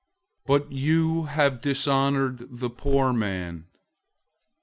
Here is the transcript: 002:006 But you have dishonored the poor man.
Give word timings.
002:006 0.47 0.47
But 0.47 0.71
you 0.71 1.23
have 1.25 1.61
dishonored 1.61 2.47
the 2.49 2.71
poor 2.71 3.13
man. 3.13 3.67